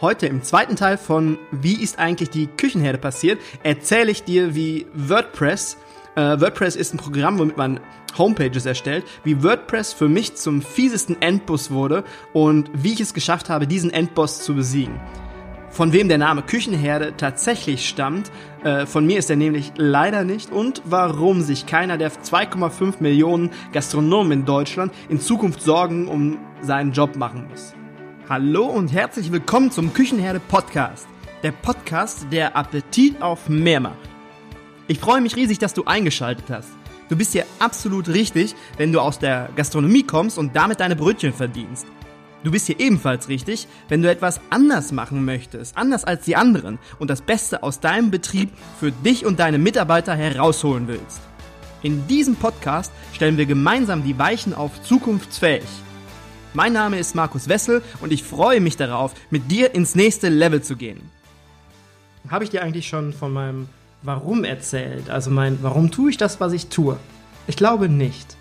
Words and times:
Heute 0.00 0.28
im 0.28 0.44
zweiten 0.44 0.76
Teil 0.76 0.96
von 0.96 1.38
Wie 1.50 1.82
ist 1.82 1.98
eigentlich 1.98 2.30
die 2.30 2.46
Küchenherde 2.46 2.98
passiert, 2.98 3.40
erzähle 3.64 4.12
ich 4.12 4.22
dir, 4.22 4.54
wie 4.54 4.86
WordPress, 4.94 5.76
äh, 6.14 6.40
WordPress 6.40 6.76
ist 6.76 6.94
ein 6.94 6.98
Programm, 6.98 7.36
womit 7.40 7.56
man 7.56 7.80
Homepages 8.16 8.64
erstellt, 8.64 9.04
wie 9.24 9.42
WordPress 9.42 9.92
für 9.92 10.08
mich 10.08 10.36
zum 10.36 10.62
fiesesten 10.62 11.20
Endboss 11.20 11.72
wurde 11.72 12.04
und 12.32 12.70
wie 12.74 12.92
ich 12.92 13.00
es 13.00 13.12
geschafft 13.12 13.50
habe, 13.50 13.66
diesen 13.66 13.90
Endboss 13.90 14.40
zu 14.40 14.54
besiegen. 14.54 15.00
Von 15.68 15.92
wem 15.92 16.08
der 16.08 16.18
Name 16.18 16.42
Küchenherde 16.42 17.14
tatsächlich 17.16 17.88
stammt, 17.88 18.30
äh, 18.62 18.86
von 18.86 19.04
mir 19.04 19.18
ist 19.18 19.30
er 19.30 19.36
nämlich 19.36 19.72
leider 19.74 20.22
nicht 20.22 20.52
und 20.52 20.80
warum 20.84 21.42
sich 21.42 21.66
keiner 21.66 21.98
der 21.98 22.12
2,5 22.12 23.00
Millionen 23.00 23.50
Gastronomen 23.72 24.30
in 24.30 24.44
Deutschland 24.44 24.92
in 25.08 25.20
Zukunft 25.20 25.60
Sorgen 25.60 26.06
um 26.06 26.38
seinen 26.62 26.92
Job 26.92 27.16
machen 27.16 27.48
muss. 27.50 27.74
Hallo 28.28 28.66
und 28.66 28.92
herzlich 28.92 29.32
willkommen 29.32 29.70
zum 29.70 29.94
Küchenherde 29.94 30.38
Podcast. 30.38 31.08
Der 31.42 31.50
Podcast, 31.50 32.26
der 32.30 32.54
Appetit 32.54 33.22
auf 33.22 33.48
mehr 33.48 33.80
macht. 33.80 33.96
Ich 34.86 34.98
freue 34.98 35.22
mich 35.22 35.34
riesig, 35.34 35.58
dass 35.58 35.72
du 35.72 35.84
eingeschaltet 35.84 36.44
hast. 36.50 36.68
Du 37.08 37.16
bist 37.16 37.32
hier 37.32 37.46
absolut 37.58 38.06
richtig, 38.08 38.54
wenn 38.76 38.92
du 38.92 39.00
aus 39.00 39.18
der 39.18 39.48
Gastronomie 39.56 40.02
kommst 40.02 40.36
und 40.36 40.54
damit 40.54 40.80
deine 40.80 40.94
Brötchen 40.94 41.32
verdienst. 41.32 41.86
Du 42.44 42.50
bist 42.50 42.66
hier 42.66 42.78
ebenfalls 42.78 43.30
richtig, 43.30 43.66
wenn 43.88 44.02
du 44.02 44.10
etwas 44.10 44.42
anders 44.50 44.92
machen 44.92 45.24
möchtest, 45.24 45.74
anders 45.78 46.04
als 46.04 46.26
die 46.26 46.36
anderen 46.36 46.78
und 46.98 47.08
das 47.08 47.22
Beste 47.22 47.62
aus 47.62 47.80
deinem 47.80 48.10
Betrieb 48.10 48.50
für 48.78 48.92
dich 48.92 49.24
und 49.24 49.40
deine 49.40 49.56
Mitarbeiter 49.56 50.14
herausholen 50.14 50.86
willst. 50.86 51.22
In 51.82 52.06
diesem 52.08 52.36
Podcast 52.36 52.92
stellen 53.14 53.38
wir 53.38 53.46
gemeinsam 53.46 54.04
die 54.04 54.18
Weichen 54.18 54.52
auf 54.52 54.82
zukunftsfähig. 54.82 55.64
Mein 56.54 56.72
Name 56.72 56.98
ist 56.98 57.14
Markus 57.14 57.48
Wessel 57.48 57.82
und 58.00 58.10
ich 58.10 58.24
freue 58.24 58.60
mich 58.60 58.78
darauf, 58.78 59.14
mit 59.28 59.50
dir 59.50 59.74
ins 59.74 59.94
nächste 59.94 60.30
Level 60.30 60.62
zu 60.62 60.76
gehen. 60.76 61.02
Habe 62.30 62.44
ich 62.44 62.50
dir 62.50 62.62
eigentlich 62.62 62.88
schon 62.88 63.12
von 63.12 63.32
meinem 63.32 63.68
Warum 64.02 64.44
erzählt? 64.44 65.10
Also 65.10 65.30
mein 65.30 65.58
Warum 65.62 65.90
tue 65.90 66.10
ich 66.10 66.16
das, 66.16 66.40
was 66.40 66.54
ich 66.54 66.68
tue? 66.68 66.98
Ich 67.46 67.56
glaube 67.56 67.90
nicht. 67.90 68.36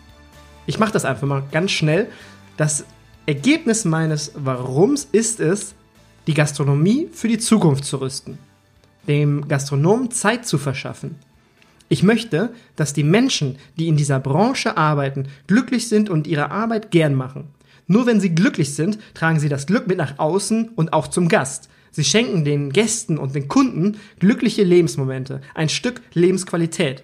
Ich 0.67 0.79
mache 0.79 0.93
das 0.93 1.03
einfach 1.03 1.27
mal 1.27 1.43
ganz 1.51 1.71
schnell. 1.71 2.07
Das 2.55 2.85
Ergebnis 3.25 3.83
meines 3.83 4.31
Warums 4.35 5.05
ist 5.11 5.41
es, 5.41 5.75
die 6.27 6.33
Gastronomie 6.33 7.09
für 7.11 7.27
die 7.27 7.39
Zukunft 7.39 7.83
zu 7.83 7.97
rüsten, 7.97 8.37
dem 9.07 9.49
Gastronomen 9.49 10.11
Zeit 10.11 10.45
zu 10.45 10.57
verschaffen. 10.57 11.15
Ich 11.89 12.03
möchte, 12.03 12.53
dass 12.77 12.93
die 12.93 13.03
Menschen, 13.03 13.57
die 13.77 13.87
in 13.87 13.97
dieser 13.97 14.19
Branche 14.19 14.77
arbeiten, 14.77 15.27
glücklich 15.47 15.89
sind 15.89 16.09
und 16.09 16.27
ihre 16.27 16.51
Arbeit 16.51 16.91
gern 16.91 17.13
machen. 17.15 17.49
Nur 17.87 18.05
wenn 18.05 18.19
sie 18.19 18.35
glücklich 18.35 18.75
sind, 18.75 18.99
tragen 19.13 19.39
sie 19.39 19.49
das 19.49 19.65
Glück 19.65 19.87
mit 19.87 19.97
nach 19.97 20.19
außen 20.19 20.69
und 20.75 20.93
auch 20.93 21.07
zum 21.07 21.29
Gast. 21.29 21.69
Sie 21.91 22.03
schenken 22.03 22.43
den 22.43 22.71
Gästen 22.71 23.17
und 23.17 23.33
den 23.33 23.47
Kunden 23.47 23.97
glückliche 24.19 24.63
Lebensmomente, 24.63 25.41
ein 25.55 25.69
Stück 25.69 26.01
Lebensqualität. 26.13 27.03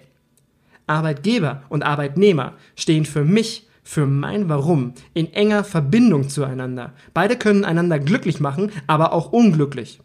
Arbeitgeber 0.86 1.62
und 1.70 1.82
Arbeitnehmer 1.82 2.54
stehen 2.76 3.06
für 3.06 3.24
mich, 3.24 3.66
für 3.82 4.06
mein 4.06 4.48
Warum 4.48 4.94
in 5.12 5.32
enger 5.32 5.64
Verbindung 5.64 6.28
zueinander. 6.28 6.92
Beide 7.12 7.36
können 7.36 7.64
einander 7.64 7.98
glücklich 7.98 8.40
machen, 8.40 8.70
aber 8.86 9.12
auch 9.12 9.32
unglücklich. 9.32 10.00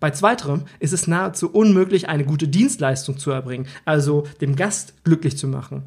Bei 0.00 0.10
zweiterem 0.10 0.64
ist 0.78 0.92
es 0.92 1.06
nahezu 1.06 1.50
unmöglich, 1.50 2.08
eine 2.08 2.24
gute 2.24 2.48
Dienstleistung 2.48 3.18
zu 3.18 3.30
erbringen, 3.30 3.66
also 3.84 4.26
dem 4.40 4.56
Gast 4.56 5.04
glücklich 5.04 5.38
zu 5.38 5.48
machen. 5.48 5.84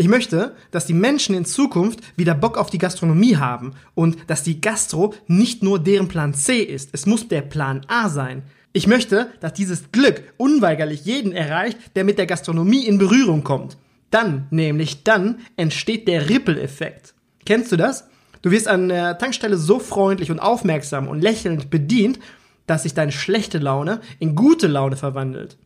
Ich 0.00 0.08
möchte, 0.08 0.54
dass 0.70 0.86
die 0.86 0.94
Menschen 0.94 1.34
in 1.34 1.44
Zukunft 1.44 2.00
wieder 2.16 2.34
Bock 2.34 2.56
auf 2.56 2.70
die 2.70 2.78
Gastronomie 2.78 3.36
haben 3.36 3.74
und 3.94 4.16
dass 4.28 4.42
die 4.42 4.58
Gastro 4.58 5.12
nicht 5.26 5.62
nur 5.62 5.78
deren 5.78 6.08
Plan 6.08 6.32
C 6.32 6.62
ist, 6.62 6.88
es 6.92 7.04
muss 7.04 7.28
der 7.28 7.42
Plan 7.42 7.82
A 7.86 8.08
sein. 8.08 8.44
Ich 8.72 8.86
möchte, 8.86 9.30
dass 9.40 9.52
dieses 9.52 9.92
Glück 9.92 10.22
unweigerlich 10.38 11.04
jeden 11.04 11.32
erreicht, 11.32 11.76
der 11.96 12.04
mit 12.04 12.16
der 12.16 12.24
Gastronomie 12.24 12.86
in 12.86 12.96
Berührung 12.96 13.44
kommt. 13.44 13.76
Dann, 14.10 14.46
nämlich 14.48 15.04
dann, 15.04 15.40
entsteht 15.58 16.08
der 16.08 16.30
Ripple-Effekt. 16.30 17.12
Kennst 17.44 17.70
du 17.70 17.76
das? 17.76 18.08
Du 18.40 18.50
wirst 18.50 18.68
an 18.68 18.88
der 18.88 19.18
Tankstelle 19.18 19.58
so 19.58 19.78
freundlich 19.78 20.30
und 20.30 20.40
aufmerksam 20.40 21.08
und 21.08 21.20
lächelnd 21.20 21.68
bedient, 21.68 22.18
dass 22.66 22.84
sich 22.84 22.94
deine 22.94 23.12
schlechte 23.12 23.58
Laune 23.58 24.00
in 24.18 24.34
gute 24.34 24.66
Laune 24.66 24.96
verwandelt. 24.96 25.58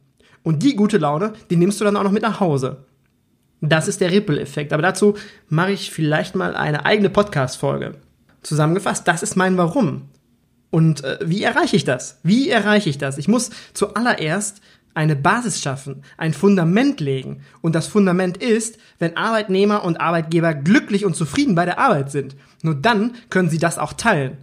Und 0.42 0.64
die 0.64 0.74
gute 0.74 0.98
Laune, 0.98 1.34
die 1.50 1.56
nimmst 1.56 1.80
du 1.80 1.84
dann 1.84 1.96
auch 1.96 2.02
noch 2.02 2.10
mit 2.10 2.22
nach 2.22 2.40
Hause. 2.40 2.84
Das 3.68 3.88
ist 3.88 4.00
der 4.00 4.10
Ripple-Effekt. 4.10 4.72
Aber 4.72 4.82
dazu 4.82 5.14
mache 5.48 5.72
ich 5.72 5.90
vielleicht 5.90 6.34
mal 6.34 6.54
eine 6.54 6.84
eigene 6.84 7.10
Podcast-Folge. 7.10 7.96
Zusammengefasst, 8.42 9.08
das 9.08 9.22
ist 9.22 9.36
mein 9.36 9.56
Warum. 9.56 10.10
Und 10.70 11.04
äh, 11.04 11.18
wie 11.22 11.42
erreiche 11.42 11.76
ich 11.76 11.84
das? 11.84 12.18
Wie 12.22 12.50
erreiche 12.50 12.90
ich 12.90 12.98
das? 12.98 13.16
Ich 13.16 13.28
muss 13.28 13.50
zuallererst 13.74 14.60
eine 14.92 15.16
Basis 15.16 15.60
schaffen, 15.60 16.02
ein 16.16 16.34
Fundament 16.34 17.00
legen. 17.00 17.42
Und 17.62 17.74
das 17.74 17.86
Fundament 17.86 18.36
ist, 18.36 18.78
wenn 18.98 19.16
Arbeitnehmer 19.16 19.84
und 19.84 20.00
Arbeitgeber 20.00 20.54
glücklich 20.54 21.04
und 21.04 21.16
zufrieden 21.16 21.54
bei 21.54 21.64
der 21.64 21.78
Arbeit 21.78 22.10
sind. 22.10 22.36
Nur 22.62 22.74
dann 22.74 23.14
können 23.30 23.50
sie 23.50 23.58
das 23.58 23.78
auch 23.78 23.92
teilen. 23.92 24.38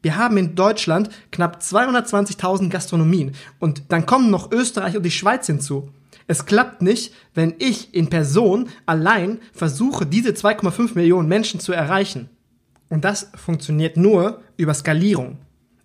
Wir 0.00 0.16
haben 0.16 0.36
in 0.36 0.54
Deutschland 0.54 1.10
knapp 1.32 1.60
220.000 1.60 2.68
Gastronomien 2.68 3.32
und 3.58 3.82
dann 3.88 4.06
kommen 4.06 4.30
noch 4.30 4.52
Österreich 4.52 4.96
und 4.96 5.02
die 5.02 5.10
Schweiz 5.10 5.46
hinzu. 5.46 5.90
Es 6.28 6.44
klappt 6.44 6.82
nicht, 6.82 7.14
wenn 7.34 7.54
ich 7.58 7.94
in 7.94 8.10
Person 8.10 8.68
allein 8.84 9.40
versuche, 9.52 10.04
diese 10.04 10.30
2,5 10.30 10.94
Millionen 10.94 11.26
Menschen 11.26 11.58
zu 11.58 11.72
erreichen. 11.72 12.28
Und 12.90 13.04
das 13.04 13.30
funktioniert 13.34 13.96
nur 13.96 14.42
über 14.58 14.74
Skalierung. 14.74 15.38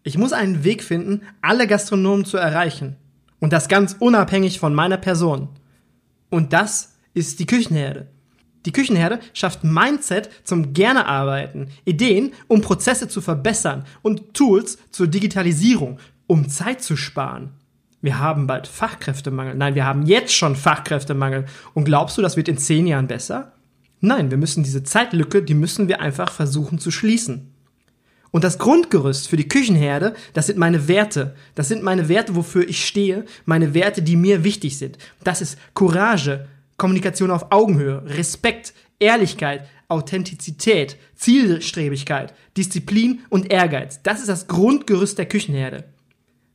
Ich 0.03 0.17
muss 0.17 0.33
einen 0.33 0.65
Weg 0.65 0.83
finden, 0.83 1.21
alle 1.41 1.65
Gastronomen 1.65 2.25
zu 2.25 2.37
erreichen. 2.37 2.97
Und 3.39 3.53
das 3.53 3.69
ganz 3.69 3.95
unabhängig 3.99 4.59
von 4.59 4.75
meiner 4.75 4.97
Person. 4.97 5.47
Und 6.29 6.51
das 6.51 6.97
ist 7.13 7.39
die 7.39 7.45
Küchenherde. 7.45 8.09
Die 8.65 8.73
Küchenherde 8.73 9.19
schafft 9.33 9.63
Mindset 9.63 10.29
zum 10.43 10.73
gerne 10.73 11.05
arbeiten, 11.05 11.69
Ideen, 11.85 12.33
um 12.47 12.61
Prozesse 12.61 13.07
zu 13.07 13.21
verbessern 13.21 13.85
und 14.01 14.33
Tools 14.33 14.77
zur 14.91 15.07
Digitalisierung, 15.07 15.99
um 16.27 16.49
Zeit 16.49 16.81
zu 16.81 16.97
sparen. 16.97 17.51
Wir 18.03 18.19
haben 18.19 18.47
bald 18.47 18.68
Fachkräftemangel. 18.68 19.56
Nein, 19.56 19.75
wir 19.75 19.86
haben 19.86 20.06
jetzt 20.06 20.36
schon 20.36 20.58
Fachkräftemangel. 20.58 21.46
Und 21.74 21.86
glaubst 21.86 22.18
du, 22.18 22.22
das 22.22 22.36
wird 22.36 22.50
in 22.50 22.58
zehn 22.58 22.86
Jahren 22.86 23.08
besser? 23.08 23.53
Nein, 24.02 24.30
wir 24.30 24.38
müssen 24.38 24.62
diese 24.62 24.84
Zeitlücke, 24.84 25.41
die 25.41 25.53
müssen 25.53 25.88
wir 25.88 26.02
einfach 26.02 26.30
versuchen 26.30 26.80
zu 26.80 26.91
schließen. 26.91 27.53
Und 28.31 28.44
das 28.44 28.59
Grundgerüst 28.59 29.30
für 29.30 29.38
die 29.38 29.47
Küchenherde, 29.47 30.16
das 30.34 30.47
sind 30.47 30.59
meine 30.59 30.90
Werte. 30.90 31.34
Das 31.56 31.69
sind 31.69 31.81
meine 31.81 32.09
Werte, 32.09 32.36
wofür 32.36 32.68
ich 32.68 32.86
stehe, 32.86 33.24
meine 33.46 33.74
Werte, 33.74 34.02
die 34.02 34.18
mir 34.18 34.44
wichtig 34.44 34.78
sind. 34.78 34.97
Das 35.24 35.41
ist 35.41 35.58
Courage, 35.74 36.46
Kommunikation 36.75 37.31
auf 37.31 37.53
Augenhöhe, 37.53 38.03
Respekt, 38.06 38.74
Ehrlichkeit, 39.00 39.66
Authentizität, 39.88 40.97
Zielstrebigkeit, 41.16 42.34
Disziplin 42.58 43.22
und 43.30 43.50
Ehrgeiz. 43.50 44.02
Das 44.03 44.20
ist 44.20 44.28
das 44.28 44.47
Grundgerüst 44.47 45.18
der 45.18 45.28
Küchenherde. 45.28 45.85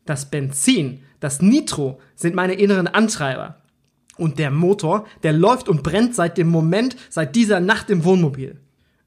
Das 0.04 0.30
Benzin, 0.30 1.00
das 1.20 1.42
Nitro 1.42 2.00
sind 2.14 2.34
meine 2.34 2.54
inneren 2.54 2.86
Antreiber. 2.86 3.56
Und 4.16 4.38
der 4.38 4.50
Motor, 4.50 5.06
der 5.22 5.32
läuft 5.32 5.68
und 5.68 5.82
brennt 5.82 6.14
seit 6.14 6.38
dem 6.38 6.48
Moment, 6.48 6.96
seit 7.08 7.36
dieser 7.36 7.60
Nacht 7.60 7.88
im 7.90 8.04
Wohnmobil. 8.04 8.58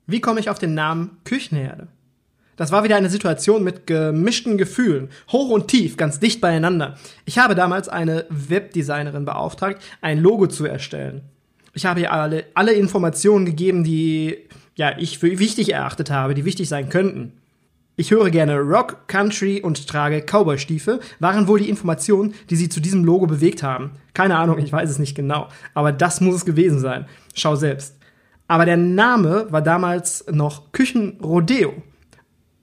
Wie 0.07 0.21
komme 0.21 0.39
ich 0.39 0.49
auf 0.49 0.59
den 0.59 0.73
Namen 0.73 1.17
Küchenherde? 1.25 1.87
Das 2.55 2.71
war 2.71 2.83
wieder 2.83 2.95
eine 2.95 3.09
Situation 3.09 3.63
mit 3.63 3.87
gemischten 3.87 4.57
Gefühlen, 4.57 5.09
hoch 5.31 5.49
und 5.49 5.67
tief, 5.67 5.97
ganz 5.97 6.19
dicht 6.19 6.41
beieinander. 6.41 6.97
Ich 7.25 7.39
habe 7.39 7.55
damals 7.55 7.89
eine 7.89 8.25
Webdesignerin 8.29 9.25
beauftragt, 9.25 9.81
ein 10.01 10.19
Logo 10.19 10.47
zu 10.47 10.65
erstellen. 10.65 11.23
Ich 11.73 11.85
habe 11.85 12.01
ihr 12.01 12.11
alle, 12.11 12.45
alle 12.53 12.73
Informationen 12.73 13.45
gegeben, 13.45 13.83
die 13.83 14.37
ja, 14.75 14.97
ich 14.97 15.17
für 15.17 15.39
wichtig 15.39 15.73
erachtet 15.73 16.11
habe, 16.11 16.33
die 16.33 16.45
wichtig 16.45 16.69
sein 16.69 16.89
könnten. 16.89 17.40
Ich 17.97 18.11
höre 18.11 18.29
gerne 18.29 18.57
Rock, 18.59 19.07
Country 19.07 19.61
und 19.61 19.87
trage 19.87 20.21
Cowboy-Stiefel, 20.21 21.01
waren 21.19 21.47
wohl 21.47 21.59
die 21.59 21.69
Informationen, 21.69 22.33
die 22.49 22.55
sie 22.55 22.69
zu 22.69 22.79
diesem 22.79 23.03
Logo 23.03 23.27
bewegt 23.27 23.63
haben. 23.63 23.91
Keine 24.13 24.37
Ahnung, 24.37 24.57
ich 24.59 24.71
weiß 24.71 24.89
es 24.89 24.97
nicht 24.97 25.13
genau, 25.13 25.49
aber 25.73 25.91
das 25.91 26.21
muss 26.21 26.35
es 26.35 26.45
gewesen 26.45 26.79
sein. 26.79 27.05
Schau 27.35 27.55
selbst. 27.55 27.97
Aber 28.47 28.65
der 28.65 28.77
Name 28.77 29.47
war 29.49 29.61
damals 29.61 30.25
noch 30.31 30.71
Küchenrodeo. 30.71 31.73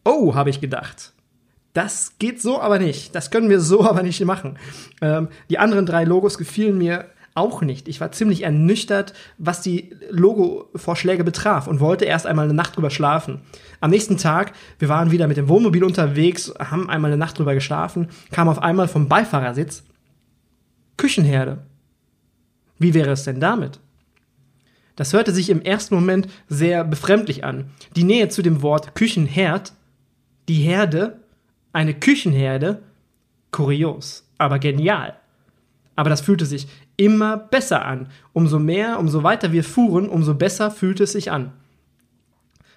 Oh, 0.05 0.35
habe 0.35 0.51
ich 0.51 0.61
gedacht. 0.61 1.13
Das 1.75 2.19
geht 2.19 2.41
so 2.41 2.61
aber 2.61 2.79
nicht. 2.79 3.15
Das 3.15 3.31
können 3.31 3.51
wir 3.51 3.61
so 3.61 3.85
aber 3.89 4.03
nicht 4.03 4.25
machen. 4.25 4.59
Ähm, 5.01 5.29
die 5.51 5.59
anderen 5.59 5.87
drei 5.87 6.05
Logos 6.05 6.39
gefielen 6.39 6.79
mir 6.79 7.07
auch 7.39 7.63
nicht. 7.63 7.89
Ich 7.89 8.01
war 8.01 8.13
ziemlich 8.13 8.43
ernüchtert, 8.43 9.15
was 9.39 9.63
die 9.63 9.95
Logo-Vorschläge 10.11 11.25
betraf 11.25 11.67
und 11.67 11.81
wollte 11.81 12.05
erst 12.05 12.27
einmal 12.27 12.45
eine 12.45 12.55
Nacht 12.55 12.77
drüber 12.77 12.91
schlafen. 12.91 13.41
Am 13.81 13.91
nächsten 13.91 14.17
Tag, 14.17 14.53
wir 14.79 14.89
waren 14.89 15.11
wieder 15.11 15.29
mit 15.29 15.37
dem 15.37 15.49
Wohnmobil 15.49 15.85
unterwegs, 15.85 16.53
haben 16.59 16.91
einmal 16.91 17.11
eine 17.11 17.19
Nacht 17.19 17.39
drüber 17.39 17.55
geschlafen, 17.55 18.09
kam 18.33 18.49
auf 18.49 18.61
einmal 18.61 18.89
vom 18.89 19.09
Beifahrersitz 19.09 19.85
Küchenherde. 20.97 21.59
Wie 22.79 22.93
wäre 22.93 23.13
es 23.13 23.25
denn 23.25 23.41
damit? 23.41 23.81
Das 24.97 25.13
hörte 25.13 25.33
sich 25.33 25.49
im 25.49 25.63
ersten 25.63 25.95
Moment 25.95 26.29
sehr 26.49 26.83
befremdlich 26.83 27.45
an. 27.45 27.71
Die 27.95 28.03
Nähe 28.03 28.29
zu 28.29 28.43
dem 28.43 28.63
Wort 28.63 28.97
Küchenherd, 28.97 29.73
die 30.49 30.61
Herde, 30.61 31.21
Eine 31.73 31.95
Küchenherde? 31.95 32.83
Kurios, 33.53 34.27
aber 34.39 34.59
genial. 34.59 35.15
Aber 35.95 36.11
das 36.11 36.21
fühlte 36.21 36.47
sich 36.47 36.67
immer 36.99 37.39
besser 37.39 37.87
an. 37.87 38.09
Umso 38.35 38.59
mehr, 38.59 38.99
umso 38.99 39.23
weiter 39.23 39.53
wir 39.53 39.65
fuhren, 39.65 40.11
umso 40.11 40.35
besser 40.35 40.71
fühlte 40.71 41.05
es 41.05 41.13
sich 41.13 41.31
an. 41.31 41.53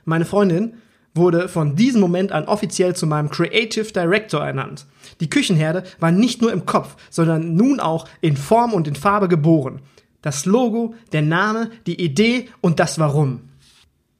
Meine 0.06 0.24
Freundin 0.26 0.76
wurde 1.14 1.50
von 1.50 1.76
diesem 1.76 2.00
Moment 2.00 2.32
an 2.32 2.46
offiziell 2.46 2.96
zu 2.96 3.06
meinem 3.06 3.30
Creative 3.30 3.92
Director 3.92 4.46
ernannt. 4.46 4.86
Die 5.20 5.30
Küchenherde 5.30 5.84
war 6.00 6.12
nicht 6.12 6.42
nur 6.42 6.54
im 6.54 6.66
Kopf, 6.66 6.96
sondern 7.10 7.56
nun 7.56 7.82
auch 7.82 8.08
in 8.22 8.38
Form 8.38 8.74
und 8.74 8.88
in 8.88 8.96
Farbe 8.96 9.28
geboren. 9.28 9.82
Das 10.22 10.46
Logo, 10.46 10.96
der 11.12 11.24
Name, 11.24 11.72
die 11.88 12.02
Idee 12.02 12.48
und 12.62 12.80
das 12.80 13.00
Warum. 13.00 13.50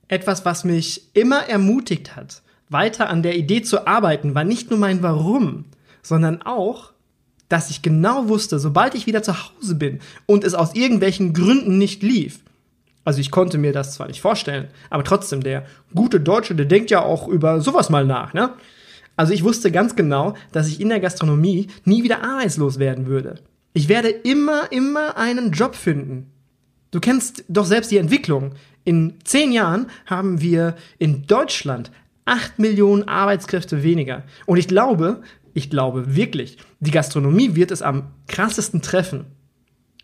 Etwas, 0.08 0.44
was 0.44 0.66
mich 0.66 1.16
immer 1.16 1.48
ermutigt 1.48 2.16
hat, 2.16 2.42
weiter 2.70 3.10
an 3.10 3.24
der 3.24 3.38
Idee 3.38 3.62
zu 3.62 3.88
arbeiten, 3.88 4.36
war 4.36 4.44
nicht 4.44 4.70
nur 4.70 4.80
mein 4.80 5.04
Warum, 5.04 5.66
sondern 6.02 6.42
auch, 6.42 6.92
dass 7.52 7.70
ich 7.70 7.82
genau 7.82 8.30
wusste, 8.30 8.60
sobald 8.60 8.96
ich 8.96 9.08
wieder 9.08 9.24
zu 9.24 9.34
Hause 9.34 9.76
bin 9.76 10.00
und 10.26 10.44
es 10.44 10.54
aus 10.54 10.74
irgendwelchen 10.74 11.34
Gründen 11.34 11.78
nicht 11.78 12.02
lief, 12.02 12.40
also 13.04 13.20
ich 13.20 13.32
konnte 13.32 13.58
mir 13.58 13.74
das 13.74 13.96
zwar 13.96 14.08
nicht 14.08 14.22
vorstellen, 14.22 14.68
aber 14.90 15.04
trotzdem, 15.04 15.42
der 15.42 15.66
gute 15.94 16.20
Deutsche, 16.20 16.56
der 16.56 16.66
denkt 16.66 16.92
ja 16.92 17.02
auch 17.04 17.28
über 17.28 17.62
sowas 17.62 17.90
mal 17.90 18.06
nach, 18.06 18.34
ne? 18.34 18.52
Also 19.18 19.34
ich 19.34 19.44
wusste 19.44 19.72
ganz 19.72 19.96
genau, 19.96 20.36
dass 20.52 20.68
ich 20.68 20.80
in 20.80 20.90
der 20.90 21.00
Gastronomie 21.00 21.68
nie 21.84 22.04
wieder 22.04 22.24
arbeitslos 22.24 22.80
werden 22.80 23.08
würde. 23.08 23.36
Ich 23.74 23.90
werde 23.90 24.10
immer, 24.10 24.72
immer 24.72 25.18
einen 25.18 25.52
Job 25.52 25.76
finden. 25.76 26.32
Du 26.92 27.00
kennst 27.00 27.44
doch 27.48 27.66
selbst 27.66 27.92
die 27.92 27.98
Entwicklung. 27.98 28.54
In 28.84 29.16
zehn 29.24 29.52
Jahren 29.52 29.88
haben 30.06 30.42
wir 30.42 30.76
in 30.98 31.28
Deutschland 31.28 31.92
acht 32.26 32.60
Millionen 32.60 33.08
Arbeitskräfte 33.08 33.84
weniger. 33.84 34.24
Und 34.46 34.58
ich 34.58 34.68
glaube, 34.68 35.22
ich 35.54 35.70
glaube 35.70 36.16
wirklich, 36.16 36.58
die 36.80 36.92
Gastronomie 36.92 37.56
wird 37.56 37.72
es 37.72 37.82
am 37.82 38.12
krassesten 38.28 38.82
treffen. 38.82 39.26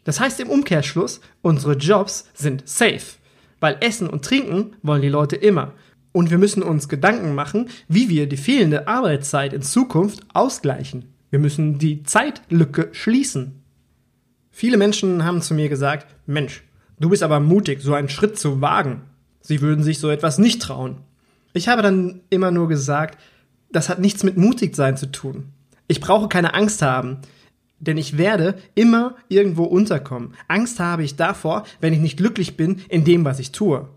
Das 0.03 0.19
heißt 0.19 0.39
im 0.39 0.49
Umkehrschluss, 0.49 1.19
unsere 1.41 1.73
Jobs 1.73 2.29
sind 2.33 2.67
safe, 2.67 3.17
weil 3.59 3.77
Essen 3.81 4.09
und 4.09 4.23
Trinken 4.23 4.75
wollen 4.81 5.01
die 5.01 5.09
Leute 5.09 5.35
immer. 5.35 5.73
Und 6.13 6.31
wir 6.31 6.38
müssen 6.38 6.63
uns 6.63 6.89
Gedanken 6.89 7.35
machen, 7.35 7.69
wie 7.88 8.09
wir 8.09 8.27
die 8.27 8.38
fehlende 8.38 8.88
Arbeitszeit 8.88 9.53
in 9.53 9.61
Zukunft 9.61 10.21
ausgleichen. 10.33 11.13
Wir 11.29 11.39
müssen 11.39 11.77
die 11.77 12.03
Zeitlücke 12.03 12.89
schließen. 12.94 13.63
Viele 14.49 14.77
Menschen 14.77 15.25
haben 15.25 15.41
zu 15.41 15.53
mir 15.53 15.69
gesagt, 15.69 16.07
Mensch, 16.25 16.63
du 16.99 17.09
bist 17.09 17.21
aber 17.21 17.39
mutig, 17.39 17.81
so 17.81 17.94
einen 17.94 18.09
Schritt 18.09 18.39
zu 18.39 18.61
wagen. 18.61 19.01
Sie 19.41 19.61
würden 19.61 19.83
sich 19.83 19.99
so 19.99 20.09
etwas 20.09 20.38
nicht 20.39 20.61
trauen. 20.61 21.01
Ich 21.53 21.67
habe 21.67 21.81
dann 21.81 22.21
immer 22.29 22.51
nur 22.51 22.67
gesagt, 22.67 23.19
das 23.71 23.89
hat 23.89 23.99
nichts 23.99 24.23
mit 24.23 24.37
mutig 24.37 24.75
sein 24.75 24.97
zu 24.97 25.11
tun. 25.11 25.49
Ich 25.87 26.01
brauche 26.01 26.27
keine 26.27 26.53
Angst 26.53 26.81
haben. 26.81 27.19
Denn 27.79 27.97
ich 27.97 28.17
werde 28.17 28.55
immer 28.73 29.15
irgendwo 29.29 29.63
unterkommen. 29.63 30.33
Angst 30.47 30.79
habe 30.79 31.03
ich 31.03 31.15
davor, 31.15 31.63
wenn 31.79 31.93
ich 31.93 31.99
nicht 31.99 32.17
glücklich 32.17 32.57
bin 32.57 32.81
in 32.89 33.03
dem, 33.03 33.23
was 33.23 33.39
ich 33.39 33.51
tue. 33.51 33.87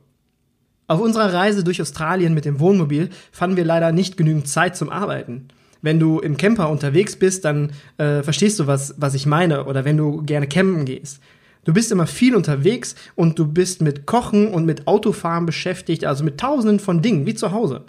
Auf 0.86 1.00
unserer 1.00 1.32
Reise 1.32 1.64
durch 1.64 1.80
Australien 1.80 2.34
mit 2.34 2.44
dem 2.44 2.60
Wohnmobil 2.60 3.08
fanden 3.32 3.56
wir 3.56 3.64
leider 3.64 3.92
nicht 3.92 4.16
genügend 4.16 4.48
Zeit 4.48 4.76
zum 4.76 4.90
Arbeiten. 4.90 5.48
Wenn 5.82 5.98
du 5.98 6.18
im 6.18 6.36
Camper 6.36 6.68
unterwegs 6.68 7.16
bist, 7.16 7.44
dann 7.44 7.72
äh, 7.96 8.22
verstehst 8.22 8.60
du, 8.60 8.66
was, 8.66 8.94
was 8.98 9.14
ich 9.14 9.24
meine. 9.24 9.64
Oder 9.64 9.84
wenn 9.86 9.96
du 9.96 10.22
gerne 10.22 10.46
campen 10.46 10.84
gehst. 10.84 11.20
Du 11.64 11.72
bist 11.72 11.92
immer 11.92 12.06
viel 12.06 12.34
unterwegs 12.34 12.96
und 13.14 13.38
du 13.38 13.46
bist 13.46 13.80
mit 13.82 14.06
Kochen 14.06 14.48
und 14.48 14.66
mit 14.66 14.86
Autofahren 14.86 15.46
beschäftigt, 15.46 16.04
also 16.04 16.24
mit 16.24 16.38
tausenden 16.38 16.80
von 16.80 17.02
Dingen, 17.02 17.26
wie 17.26 17.34
zu 17.34 17.52
Hause. 17.52 17.84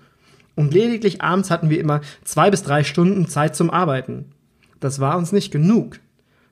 Und 0.56 0.74
lediglich 0.74 1.22
abends 1.22 1.50
hatten 1.50 1.70
wir 1.70 1.80
immer 1.80 2.02
zwei 2.24 2.52
bis 2.52 2.64
drei 2.64 2.84
Stunden 2.84 3.28
Zeit 3.28 3.56
zum 3.56 3.70
Arbeiten. 3.70 4.26
Das 4.80 5.00
war 5.00 5.18
uns 5.18 5.32
nicht 5.32 5.52
genug. 5.52 6.00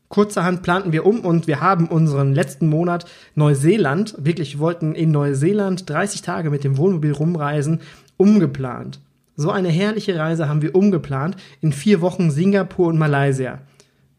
Kurzerhand 0.07 0.63
planten 0.63 0.91
wir 0.91 1.05
um 1.05 1.19
und 1.19 1.45
wir 1.45 1.61
haben 1.61 1.87
unseren 1.87 2.33
letzten 2.33 2.67
Monat 2.67 3.05
Neuseeland, 3.35 4.15
wirklich 4.17 4.55
wir 4.55 4.59
wollten 4.59 4.95
in 4.95 5.11
Neuseeland 5.11 5.87
30 5.87 6.23
Tage 6.23 6.49
mit 6.49 6.63
dem 6.63 6.77
Wohnmobil 6.77 7.11
rumreisen, 7.11 7.81
umgeplant. 8.17 8.99
So 9.35 9.51
eine 9.51 9.69
herrliche 9.69 10.17
Reise 10.17 10.49
haben 10.49 10.63
wir 10.63 10.75
umgeplant 10.75 11.37
in 11.61 11.71
vier 11.71 12.01
Wochen 12.01 12.31
Singapur 12.31 12.87
und 12.87 12.97
Malaysia. 12.97 13.59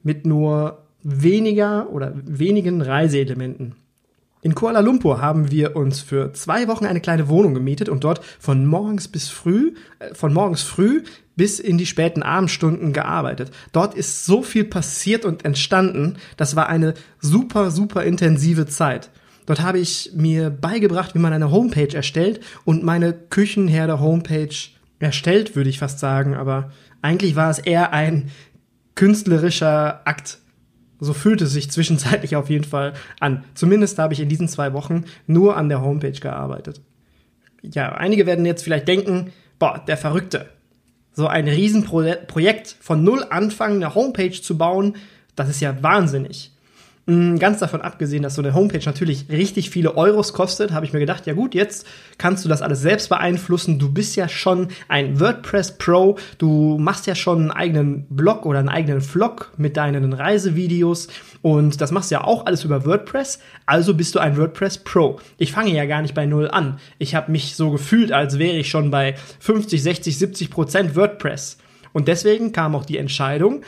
Mit 0.03 0.27
nur 0.27 0.79
weniger 1.03 1.91
oder 1.91 2.13
wenigen 2.15 2.81
Reiseelementen. 2.83 3.75
In 4.43 4.55
Kuala 4.55 4.81
Lumpur 4.81 5.21
haben 5.21 5.51
wir 5.51 5.77
uns 5.77 6.01
für 6.01 6.33
zwei 6.33 6.67
Wochen 6.67 6.87
eine 6.87 7.01
kleine 7.01 7.29
Wohnung 7.29 7.53
gemietet 7.53 7.91
und 7.91 8.05
dort 8.05 8.25
von 8.39 8.65
morgens 8.65 9.07
bis 9.09 9.29
früh, 9.29 9.75
äh, 9.99 10.15
von 10.15 10.33
morgens 10.33 10.63
früh 10.63 11.03
bis 11.37 11.59
in 11.59 11.77
die 11.77 11.87
späten 11.87 12.23
Abendstunden 12.23 12.95
gearbeitet. 12.95 13.51
Dort 13.73 13.95
ist 13.95 14.25
so 14.25 14.43
viel 14.43 14.65
passiert 14.65 15.27
und 15.27 15.45
entstanden. 15.45 16.17
Das 16.39 16.57
war 16.57 16.69
eine 16.71 16.95
super, 17.19 17.71
super 17.71 18.05
intensive 18.05 18.67
Zeit. 18.67 19.11
Dort 19.45 19.61
habe 19.61 19.79
ich 19.79 20.13
mir 20.15 20.49
beigebracht, 20.49 21.15
wie 21.15 21.19
man 21.19 21.33
eine 21.33 21.51
Homepage 21.51 21.95
erstellt 21.95 22.41
und 22.65 22.83
meine 22.83 23.13
Küchenherde 23.13 24.01
Homepage 24.01 24.55
erstellt, 25.01 25.57
würde 25.57 25.71
ich 25.71 25.79
fast 25.79 25.99
sagen. 25.99 26.35
Aber 26.35 26.71
eigentlich 27.03 27.37
war 27.37 27.51
es 27.51 27.59
eher 27.59 27.93
ein 27.93 28.31
künstlerischer 28.95 30.07
Akt 30.07 30.39
so 31.01 31.13
fühlt 31.13 31.41
es 31.41 31.53
sich 31.53 31.71
zwischenzeitlich 31.71 32.37
auf 32.37 32.51
jeden 32.51 32.65
Fall 32.65 32.93
an. 33.19 33.45
Zumindest 33.55 33.99
habe 33.99 34.15
ich 34.15 34.21
in 34.21 34.29
diesen 34.29 34.49
zwei 34.49 34.73
Wochen 34.73 35.05
nur 35.27 35.57
an 35.57 35.69
der 35.69 35.83
Homepage 35.83 36.13
gearbeitet. 36.13 36.81
Ja, 37.63 37.93
einige 37.93 38.27
werden 38.27 38.47
jetzt 38.47 38.63
vielleicht 38.63 38.89
denken, 38.89 39.33
boah, 39.59 39.83
der 39.87 39.97
Verrückte. 39.97 40.49
So 41.13 41.27
ein 41.27 41.49
Riesenprojekt 41.49 42.77
von 42.81 43.03
null 43.05 43.27
anfangen, 43.29 43.83
eine 43.83 43.95
Homepage 43.95 44.31
zu 44.31 44.57
bauen, 44.57 44.97
das 45.37 45.49
ist 45.49 45.61
ja 45.61 45.83
wahnsinnig. 45.83 46.53
Mm, 47.07 47.37
ganz 47.37 47.59
davon 47.59 47.81
abgesehen, 47.81 48.23
dass 48.23 48.35
so 48.35 48.43
eine 48.43 48.55
Homepage 48.55 48.85
natürlich 48.85 49.27
richtig 49.31 49.71
viele 49.71 49.97
Euros 49.97 50.33
kostet, 50.33 50.73
habe 50.73 50.85
ich 50.85 50.93
mir 50.93 51.01
gedacht, 51.01 51.27
ja 51.27 51.33
gut, 51.33 51.55
jetzt 51.55 51.87
kannst 52.19 52.45
du 52.45 52.49
das 52.49 52.61
alles 52.61 52.83
selbst 52.83 53.09
beeinflussen. 53.09 53.79
Du 53.79 53.91
bist 53.91 54.17
ja 54.17 54.29
schon 54.29 54.69
ein 54.89 55.19
WordPress 55.19 55.79
Pro, 55.79 56.19
du 56.39 56.77
machst 56.79 57.07
ja 57.07 57.15
schon 57.15 57.41
einen 57.41 57.51
eigenen 57.51 58.07
Blog 58.11 58.45
oder 58.45 58.59
einen 58.59 58.69
eigenen 58.69 59.01
Vlog 59.01 59.53
mit 59.57 59.77
deinen 59.77 60.13
Reisevideos 60.13 61.09
und 61.43 61.81
das 61.81 61.91
machst 61.91 62.11
du 62.11 62.17
ja 62.17 62.25
auch 62.25 62.45
alles 62.45 62.65
über 62.65 62.85
WordPress, 62.85 63.41
also 63.65 63.95
bist 63.95 64.15
du 64.15 64.19
ein 64.19 64.37
WordPress 64.37 64.79
Pro. 64.79 65.19
Ich 65.39 65.53
fange 65.53 65.75
ja 65.75 65.87
gar 65.87 66.03
nicht 66.03 66.15
bei 66.15 66.27
null 66.27 66.51
an. 66.51 66.79
Ich 66.99 67.15
habe 67.15 67.33
mich 67.33 67.57
so 67.57 67.71
gefühlt, 67.71 68.13
als 68.13 68.39
wäre 68.39 68.57
ich 68.57 68.69
schon 68.69 68.91
bei 68.91 69.15
50, 69.41 69.83
60, 69.83 70.19
70 70.19 70.51
Prozent 70.51 70.97
WordPress. 70.97 71.57
Und 71.93 72.09
deswegen 72.09 72.53
kam 72.53 72.75
auch 72.75 72.85
die 72.85 72.99
Entscheidung 72.99 73.63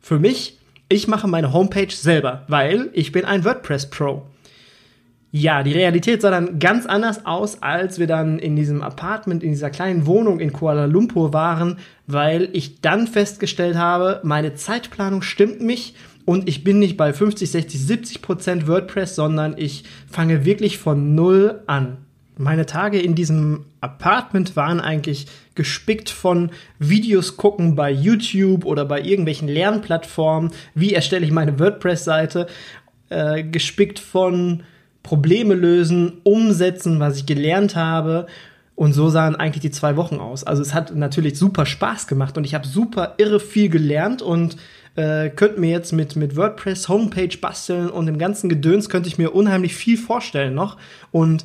für 0.00 0.18
mich, 0.18 0.57
ich 0.88 1.08
mache 1.08 1.28
meine 1.28 1.52
Homepage 1.52 1.90
selber, 1.90 2.44
weil 2.48 2.90
ich 2.92 3.12
bin 3.12 3.24
ein 3.24 3.44
WordPress 3.44 3.90
Pro. 3.90 4.26
Ja, 5.30 5.62
die 5.62 5.72
Realität 5.72 6.22
sah 6.22 6.30
dann 6.30 6.58
ganz 6.58 6.86
anders 6.86 7.26
aus, 7.26 7.62
als 7.62 7.98
wir 7.98 8.06
dann 8.06 8.38
in 8.38 8.56
diesem 8.56 8.82
Apartment, 8.82 9.42
in 9.42 9.50
dieser 9.50 9.68
kleinen 9.68 10.06
Wohnung 10.06 10.40
in 10.40 10.54
Kuala 10.54 10.86
Lumpur 10.86 11.34
waren, 11.34 11.78
weil 12.06 12.48
ich 12.54 12.80
dann 12.80 13.06
festgestellt 13.06 13.76
habe, 13.76 14.20
meine 14.22 14.54
Zeitplanung 14.54 15.20
stimmt 15.20 15.60
mich 15.60 15.94
und 16.24 16.48
ich 16.48 16.64
bin 16.64 16.78
nicht 16.78 16.96
bei 16.96 17.12
50, 17.12 17.50
60, 17.50 17.78
70 17.78 18.22
Prozent 18.22 18.66
WordPress, 18.66 19.14
sondern 19.14 19.54
ich 19.58 19.84
fange 20.10 20.46
wirklich 20.46 20.78
von 20.78 21.14
Null 21.14 21.62
an. 21.66 21.98
Meine 22.40 22.66
Tage 22.66 23.00
in 23.00 23.16
diesem 23.16 23.64
Apartment 23.80 24.54
waren 24.54 24.80
eigentlich 24.80 25.26
gespickt 25.56 26.08
von 26.08 26.50
Videos 26.78 27.36
gucken 27.36 27.74
bei 27.74 27.90
YouTube 27.90 28.64
oder 28.64 28.84
bei 28.84 29.00
irgendwelchen 29.00 29.48
Lernplattformen. 29.48 30.52
Wie 30.72 30.94
erstelle 30.94 31.26
ich 31.26 31.32
meine 31.32 31.58
WordPress-Seite? 31.58 32.46
Äh, 33.08 33.42
gespickt 33.42 33.98
von 33.98 34.62
Probleme 35.02 35.54
lösen, 35.54 36.20
umsetzen, 36.22 37.00
was 37.00 37.16
ich 37.16 37.26
gelernt 37.26 37.74
habe. 37.74 38.26
Und 38.76 38.92
so 38.92 39.08
sahen 39.08 39.34
eigentlich 39.34 39.62
die 39.62 39.72
zwei 39.72 39.96
Wochen 39.96 40.20
aus. 40.20 40.44
Also 40.44 40.62
es 40.62 40.74
hat 40.74 40.94
natürlich 40.94 41.36
super 41.36 41.66
Spaß 41.66 42.06
gemacht 42.06 42.38
und 42.38 42.44
ich 42.44 42.54
habe 42.54 42.68
super 42.68 43.14
irre 43.18 43.40
viel 43.40 43.68
gelernt 43.68 44.22
und 44.22 44.56
äh, 44.98 45.30
könnte 45.30 45.60
mir 45.60 45.70
jetzt 45.70 45.92
mit, 45.92 46.16
mit 46.16 46.36
WordPress 46.36 46.88
Homepage 46.88 47.36
basteln 47.40 47.88
und 47.88 48.06
dem 48.06 48.18
ganzen 48.18 48.48
Gedöns 48.48 48.88
könnte 48.88 49.08
ich 49.08 49.16
mir 49.16 49.32
unheimlich 49.32 49.74
viel 49.74 49.96
vorstellen 49.96 50.54
noch. 50.54 50.76
Und 51.12 51.44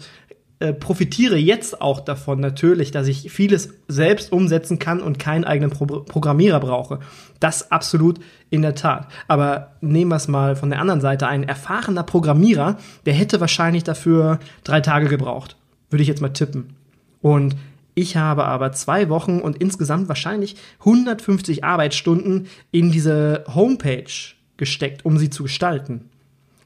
äh, 0.63 0.71
profitiere 0.71 1.35
jetzt 1.35 1.81
auch 1.81 1.99
davon 1.99 2.39
natürlich, 2.39 2.91
dass 2.91 3.09
ich 3.09 3.29
vieles 3.29 3.73
selbst 3.89 4.31
umsetzen 4.31 4.79
kann 4.79 5.01
und 5.01 5.19
keinen 5.19 5.43
eigenen 5.43 5.71
Pro 5.71 5.85
Programmierer 5.85 6.61
brauche. 6.61 6.99
Das 7.41 7.69
absolut 7.69 8.21
in 8.49 8.61
der 8.61 8.73
Tat. 8.73 9.09
Aber 9.27 9.73
nehmen 9.81 10.09
wir 10.09 10.15
es 10.15 10.29
mal 10.29 10.55
von 10.55 10.69
der 10.69 10.79
anderen 10.79 11.01
Seite. 11.01 11.27
Ein 11.27 11.43
erfahrener 11.43 12.03
Programmierer, 12.03 12.77
der 13.05 13.13
hätte 13.13 13.41
wahrscheinlich 13.41 13.83
dafür 13.83 14.39
drei 14.63 14.79
Tage 14.79 15.09
gebraucht. 15.09 15.57
Würde 15.89 16.01
ich 16.01 16.07
jetzt 16.07 16.21
mal 16.21 16.29
tippen. 16.29 16.77
Und 17.21 17.57
ich 17.93 18.15
habe 18.15 18.45
aber 18.45 18.71
zwei 18.71 19.09
Wochen 19.09 19.39
und 19.39 19.57
insgesamt 19.57 20.07
wahrscheinlich 20.07 20.55
150 20.79 21.65
Arbeitsstunden 21.65 22.47
in 22.71 22.89
diese 22.89 23.43
Homepage 23.53 24.13
gesteckt, 24.55 25.03
um 25.03 25.17
sie 25.17 25.29
zu 25.29 25.43
gestalten. 25.43 26.09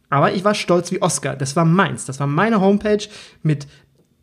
Aber 0.09 0.33
ich 0.33 0.43
war 0.43 0.55
stolz 0.55 0.91
wie 0.91 1.01
Oscar. 1.01 1.35
Das 1.35 1.55
war 1.55 1.65
meins. 1.65 2.05
Das 2.05 2.19
war 2.19 2.27
meine 2.27 2.61
Homepage 2.61 3.03
mit 3.43 3.67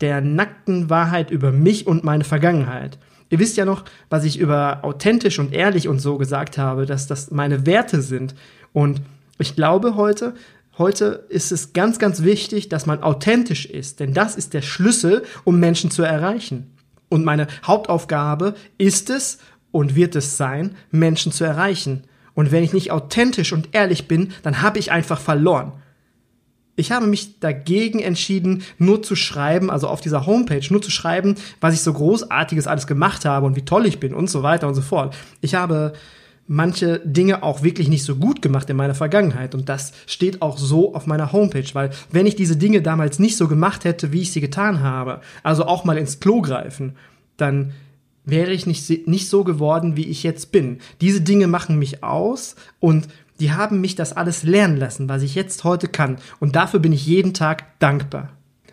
der 0.00 0.20
nackten 0.20 0.90
Wahrheit 0.90 1.30
über 1.30 1.52
mich 1.52 1.86
und 1.86 2.04
meine 2.04 2.24
Vergangenheit. 2.24 2.98
Ihr 3.30 3.38
wisst 3.38 3.56
ja 3.56 3.64
noch, 3.64 3.84
was 4.10 4.24
ich 4.24 4.38
über 4.38 4.80
authentisch 4.82 5.38
und 5.38 5.52
ehrlich 5.52 5.88
und 5.88 5.98
so 5.98 6.18
gesagt 6.18 6.58
habe, 6.58 6.86
dass 6.86 7.06
das 7.06 7.30
meine 7.30 7.66
Werte 7.66 8.02
sind. 8.02 8.34
Und 8.72 9.00
ich 9.38 9.56
glaube 9.56 9.96
heute, 9.96 10.34
heute 10.78 11.24
ist 11.28 11.50
es 11.50 11.72
ganz, 11.72 11.98
ganz 11.98 12.22
wichtig, 12.22 12.68
dass 12.68 12.86
man 12.86 13.02
authentisch 13.02 13.66
ist, 13.66 14.00
denn 14.00 14.14
das 14.14 14.36
ist 14.36 14.54
der 14.54 14.62
Schlüssel, 14.62 15.24
um 15.44 15.58
Menschen 15.58 15.90
zu 15.90 16.02
erreichen. 16.02 16.70
Und 17.08 17.24
meine 17.24 17.46
Hauptaufgabe 17.64 18.54
ist 18.78 19.10
es 19.10 19.38
und 19.70 19.94
wird 19.96 20.16
es 20.16 20.36
sein, 20.36 20.76
Menschen 20.90 21.32
zu 21.32 21.44
erreichen. 21.44 22.04
Und 22.34 22.52
wenn 22.52 22.64
ich 22.64 22.72
nicht 22.72 22.90
authentisch 22.90 23.52
und 23.52 23.68
ehrlich 23.72 24.08
bin, 24.08 24.32
dann 24.42 24.62
habe 24.62 24.78
ich 24.78 24.92
einfach 24.92 25.20
verloren. 25.20 25.72
Ich 26.76 26.90
habe 26.90 27.06
mich 27.06 27.38
dagegen 27.38 28.00
entschieden, 28.00 28.62
nur 28.78 29.02
zu 29.02 29.14
schreiben, 29.14 29.70
also 29.70 29.88
auf 29.88 30.00
dieser 30.00 30.26
Homepage, 30.26 30.66
nur 30.70 30.82
zu 30.82 30.90
schreiben, 30.90 31.36
was 31.60 31.74
ich 31.74 31.82
so 31.82 31.92
großartiges 31.92 32.66
alles 32.66 32.86
gemacht 32.86 33.24
habe 33.24 33.46
und 33.46 33.56
wie 33.56 33.64
toll 33.64 33.86
ich 33.86 34.00
bin 34.00 34.12
und 34.12 34.28
so 34.28 34.42
weiter 34.42 34.66
und 34.66 34.74
so 34.74 34.82
fort. 34.82 35.16
Ich 35.40 35.54
habe 35.54 35.92
manche 36.46 37.00
Dinge 37.04 37.42
auch 37.42 37.62
wirklich 37.62 37.88
nicht 37.88 38.04
so 38.04 38.16
gut 38.16 38.42
gemacht 38.42 38.68
in 38.68 38.76
meiner 38.76 38.94
Vergangenheit 38.94 39.54
und 39.54 39.68
das 39.68 39.92
steht 40.06 40.42
auch 40.42 40.58
so 40.58 40.94
auf 40.94 41.06
meiner 41.06 41.32
Homepage, 41.32 41.64
weil 41.72 41.90
wenn 42.10 42.26
ich 42.26 42.36
diese 42.36 42.56
Dinge 42.56 42.82
damals 42.82 43.18
nicht 43.18 43.36
so 43.36 43.48
gemacht 43.48 43.84
hätte, 43.84 44.12
wie 44.12 44.22
ich 44.22 44.32
sie 44.32 44.40
getan 44.40 44.80
habe, 44.80 45.20
also 45.42 45.64
auch 45.64 45.84
mal 45.84 45.96
ins 45.96 46.20
Klo 46.20 46.42
greifen, 46.42 46.96
dann 47.36 47.72
wäre 48.24 48.52
ich 48.52 48.66
nicht, 48.66 49.06
nicht 49.06 49.28
so 49.28 49.44
geworden, 49.44 49.96
wie 49.96 50.06
ich 50.06 50.22
jetzt 50.22 50.50
bin. 50.50 50.78
Diese 51.00 51.20
Dinge 51.20 51.46
machen 51.46 51.78
mich 51.78 52.02
aus 52.02 52.56
und 52.80 53.08
die 53.40 53.52
haben 53.52 53.80
mich 53.80 53.94
das 53.94 54.12
alles 54.12 54.42
lernen 54.42 54.76
lassen, 54.76 55.08
was 55.08 55.22
ich 55.22 55.34
jetzt 55.34 55.64
heute 55.64 55.88
kann. 55.88 56.18
Und 56.40 56.56
dafür 56.56 56.80
bin 56.80 56.92
ich 56.92 57.06
jeden 57.06 57.34
Tag 57.34 57.78
dankbar. 57.78 58.30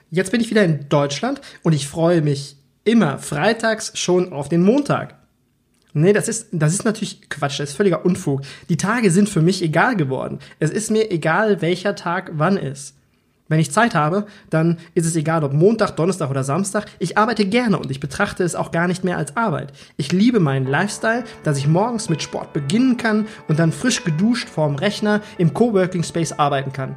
Jetzt 0.10 0.32
bin 0.32 0.42
ich 0.42 0.50
wieder 0.50 0.64
in 0.64 0.88
Deutschland 0.90 1.42
und 1.64 1.74
ich 1.74 1.88
freue 1.88 2.22
mich 2.22 2.58
immer 2.84 3.18
freitags 3.18 3.98
schon 3.98 4.34
auf 4.34 4.50
den 4.50 4.64
Montag. 4.64 5.16
Nee, 5.94 6.14
das 6.14 6.28
ist, 6.28 6.48
das 6.52 6.74
ist 6.74 6.86
natürlich 6.86 7.30
Quatsch, 7.30 7.60
das 7.60 7.72
ist 7.72 7.76
völliger 7.76 8.06
Unfug. 8.06 8.42
Die 8.70 8.78
Tage 8.78 9.12
sind 9.12 9.30
für 9.30 9.42
mich 9.42 9.62
egal 9.62 9.96
geworden. 9.96 10.40
Es 10.60 10.72
ist 10.72 10.90
mir 10.90 11.12
egal, 11.12 11.62
welcher 11.62 11.96
Tag 11.96 12.32
wann 12.34 12.58
ist. 12.58 12.96
Wenn 13.52 13.60
ich 13.60 13.70
Zeit 13.70 13.96
habe, 13.96 14.28
dann 14.50 14.78
ist 14.94 15.06
es 15.06 15.18
egal, 15.18 15.44
ob 15.44 15.52
Montag, 15.52 15.98
Donnerstag 15.98 16.30
oder 16.30 16.46
Samstag. 16.46 16.86
Ich 17.00 17.18
arbeite 17.18 17.46
gerne 17.46 17.78
und 17.78 17.92
ich 17.92 18.00
betrachte 18.00 18.46
es 18.46 18.56
auch 18.56 18.72
gar 18.72 18.88
nicht 18.88 19.04
mehr 19.04 19.18
als 19.18 19.36
Arbeit. 19.36 19.74
Ich 19.98 20.14
liebe 20.14 20.40
meinen 20.40 20.66
Lifestyle, 20.66 21.26
dass 21.44 21.58
ich 21.58 21.68
morgens 21.68 22.08
mit 22.08 22.22
Sport 22.22 22.54
beginnen 22.54 22.96
kann 22.96 23.28
und 23.50 23.60
dann 23.60 23.74
frisch 23.74 24.06
geduscht 24.06 24.48
vorm 24.48 24.76
Rechner 24.76 25.20
im 25.38 25.54
Coworking 25.54 26.04
Space 26.04 26.32
arbeiten 26.32 26.72
kann. 26.72 26.96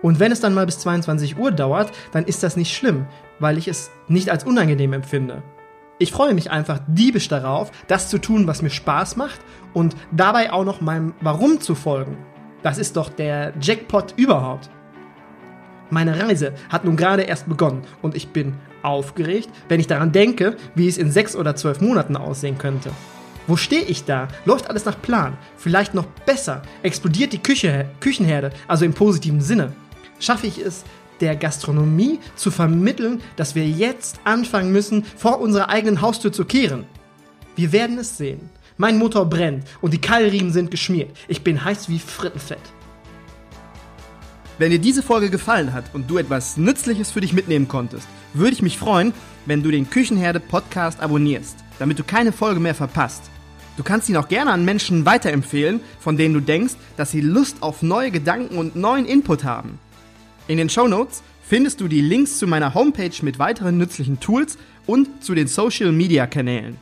Und 0.00 0.18
wenn 0.18 0.32
es 0.32 0.40
dann 0.40 0.54
mal 0.54 0.64
bis 0.64 0.78
22 0.78 1.36
Uhr 1.36 1.50
dauert, 1.50 1.92
dann 2.10 2.24
ist 2.24 2.42
das 2.42 2.56
nicht 2.56 2.74
schlimm, 2.74 3.04
weil 3.38 3.58
ich 3.58 3.68
es 3.68 3.90
nicht 4.08 4.30
als 4.30 4.44
unangenehm 4.44 4.94
empfinde. 4.94 5.42
Ich 5.98 6.10
freue 6.10 6.32
mich 6.32 6.50
einfach 6.50 6.80
diebisch 6.86 7.28
darauf, 7.28 7.70
das 7.86 8.08
zu 8.08 8.16
tun, 8.16 8.46
was 8.46 8.62
mir 8.62 8.70
Spaß 8.70 9.16
macht 9.16 9.40
und 9.74 9.94
dabei 10.10 10.54
auch 10.54 10.64
noch 10.64 10.80
meinem 10.80 11.12
Warum 11.20 11.60
zu 11.60 11.74
folgen. 11.74 12.16
Das 12.62 12.78
ist 12.78 12.96
doch 12.96 13.10
der 13.10 13.52
Jackpot 13.60 14.14
überhaupt. 14.16 14.70
Meine 15.90 16.20
Reise 16.20 16.52
hat 16.68 16.84
nun 16.84 16.96
gerade 16.96 17.22
erst 17.22 17.48
begonnen 17.48 17.82
und 18.02 18.16
ich 18.16 18.28
bin 18.28 18.54
aufgeregt, 18.82 19.48
wenn 19.68 19.80
ich 19.80 19.86
daran 19.86 20.12
denke, 20.12 20.56
wie 20.74 20.88
es 20.88 20.98
in 20.98 21.12
sechs 21.12 21.36
oder 21.36 21.54
zwölf 21.54 21.80
Monaten 21.80 22.16
aussehen 22.16 22.58
könnte. 22.58 22.90
Wo 23.46 23.56
stehe 23.56 23.82
ich 23.82 24.04
da? 24.04 24.26
Läuft 24.44 24.68
alles 24.68 24.84
nach 24.84 25.00
Plan? 25.00 25.38
Vielleicht 25.56 25.94
noch 25.94 26.06
besser? 26.26 26.62
Explodiert 26.82 27.32
die 27.32 27.42
Küche, 27.42 27.88
Küchenherde, 28.00 28.50
also 28.66 28.84
im 28.84 28.94
positiven 28.94 29.40
Sinne? 29.40 29.72
Schaffe 30.18 30.48
ich 30.48 30.58
es, 30.58 30.82
der 31.20 31.36
Gastronomie 31.36 32.18
zu 32.34 32.50
vermitteln, 32.50 33.22
dass 33.36 33.54
wir 33.54 33.66
jetzt 33.66 34.18
anfangen 34.24 34.72
müssen, 34.72 35.04
vor 35.04 35.40
unserer 35.40 35.68
eigenen 35.68 36.00
Haustür 36.00 36.32
zu 36.32 36.44
kehren? 36.44 36.84
Wir 37.54 37.70
werden 37.70 37.98
es 37.98 38.18
sehen. 38.18 38.50
Mein 38.76 38.98
Motor 38.98 39.26
brennt 39.26 39.64
und 39.80 39.94
die 39.94 40.00
Keilriemen 40.00 40.52
sind 40.52 40.70
geschmiert. 40.70 41.16
Ich 41.28 41.42
bin 41.42 41.64
heiß 41.64 41.88
wie 41.88 42.00
Frittenfett. 42.00 42.58
Wenn 44.58 44.70
dir 44.70 44.78
diese 44.78 45.02
Folge 45.02 45.28
gefallen 45.28 45.74
hat 45.74 45.84
und 45.92 46.10
du 46.10 46.16
etwas 46.16 46.56
Nützliches 46.56 47.10
für 47.10 47.20
dich 47.20 47.34
mitnehmen 47.34 47.68
konntest, 47.68 48.08
würde 48.32 48.54
ich 48.54 48.62
mich 48.62 48.78
freuen, 48.78 49.12
wenn 49.44 49.62
du 49.62 49.70
den 49.70 49.90
Küchenherde 49.90 50.40
Podcast 50.40 51.00
abonnierst, 51.00 51.58
damit 51.78 51.98
du 51.98 52.04
keine 52.04 52.32
Folge 52.32 52.58
mehr 52.58 52.74
verpasst. 52.74 53.24
Du 53.76 53.82
kannst 53.82 54.08
ihn 54.08 54.16
auch 54.16 54.28
gerne 54.28 54.52
an 54.52 54.64
Menschen 54.64 55.04
weiterempfehlen, 55.04 55.80
von 56.00 56.16
denen 56.16 56.32
du 56.32 56.40
denkst, 56.40 56.72
dass 56.96 57.10
sie 57.10 57.20
Lust 57.20 57.58
auf 57.60 57.82
neue 57.82 58.10
Gedanken 58.10 58.56
und 58.56 58.76
neuen 58.76 59.04
Input 59.04 59.44
haben. 59.44 59.78
In 60.48 60.56
den 60.56 60.70
Show 60.70 60.88
Notes 60.88 61.22
findest 61.42 61.82
du 61.82 61.88
die 61.88 62.00
Links 62.00 62.38
zu 62.38 62.46
meiner 62.46 62.72
Homepage 62.72 63.12
mit 63.20 63.38
weiteren 63.38 63.76
nützlichen 63.76 64.20
Tools 64.20 64.56
und 64.86 65.22
zu 65.22 65.34
den 65.34 65.48
Social 65.48 65.92
Media 65.92 66.26
Kanälen. 66.26 66.78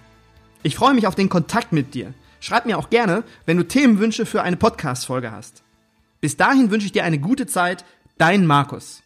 Ich 0.62 0.76
freue 0.76 0.95
mich 0.95 1.09
auf 1.09 1.16
den 1.16 1.28
Kontakt 1.28 1.73
mit 1.73 1.95
dir. 1.95 2.14
Schreib 2.38 2.66
mir 2.66 2.78
auch 2.78 2.88
gerne, 2.88 3.25
wenn 3.47 3.57
du 3.57 3.66
Themenwünsche 3.66 4.26
für 4.26 4.43
eine 4.43 4.57
Podcast-Folge 4.57 5.33
hast. 5.33 5.63
Bis 6.25 6.38
dahin 6.38 6.71
wünsche 6.71 6.87
ich 6.87 6.93
dir 6.93 7.04
eine 7.04 7.19
gute 7.19 7.47
Zeit, 7.47 7.85
dein 8.16 8.47
Markus. 8.47 9.02